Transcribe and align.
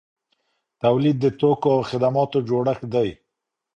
تولید 0.83 1.17
د 1.21 1.25
توکو 1.39 1.67
او 1.75 1.81
خدماتو 1.89 2.37
جوړښت 2.49 2.83
دی. 2.93 3.09